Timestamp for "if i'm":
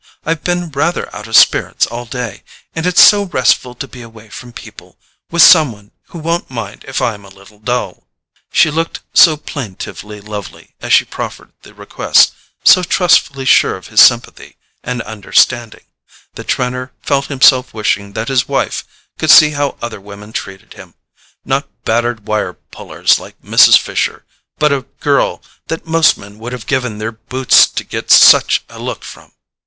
6.87-7.23